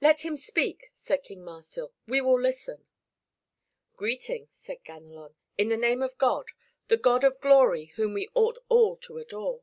"Let 0.00 0.20
him 0.24 0.36
speak," 0.36 0.92
said 0.94 1.24
King 1.24 1.40
Marsil. 1.42 1.90
"We 2.06 2.20
will 2.20 2.40
listen." 2.40 2.86
"Greeting," 3.96 4.46
said 4.52 4.84
Ganelon, 4.84 5.34
"in 5.58 5.68
the 5.68 5.76
name 5.76 6.00
of 6.00 6.16
God 6.16 6.46
the 6.86 6.96
God 6.96 7.24
of 7.24 7.40
glory 7.40 7.86
whom 7.96 8.14
we 8.14 8.28
ought 8.36 8.58
all 8.68 8.96
to 8.98 9.18
adore. 9.18 9.62